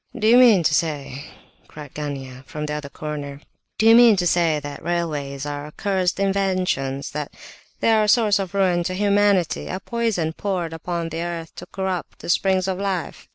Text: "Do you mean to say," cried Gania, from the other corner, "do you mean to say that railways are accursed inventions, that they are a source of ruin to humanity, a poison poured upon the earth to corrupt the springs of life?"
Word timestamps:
"Do 0.17 0.25
you 0.27 0.37
mean 0.39 0.63
to 0.63 0.73
say," 0.73 1.25
cried 1.67 1.93
Gania, 1.93 2.43
from 2.47 2.65
the 2.65 2.73
other 2.73 2.89
corner, 2.89 3.39
"do 3.77 3.85
you 3.85 3.93
mean 3.93 4.15
to 4.15 4.25
say 4.25 4.59
that 4.59 4.81
railways 4.81 5.45
are 5.45 5.67
accursed 5.67 6.19
inventions, 6.19 7.11
that 7.11 7.31
they 7.81 7.91
are 7.91 8.05
a 8.05 8.07
source 8.07 8.39
of 8.39 8.55
ruin 8.55 8.81
to 8.85 8.95
humanity, 8.95 9.67
a 9.67 9.79
poison 9.79 10.33
poured 10.33 10.73
upon 10.73 11.09
the 11.09 11.21
earth 11.21 11.53
to 11.57 11.67
corrupt 11.67 12.17
the 12.17 12.29
springs 12.29 12.67
of 12.67 12.79
life?" 12.79 13.27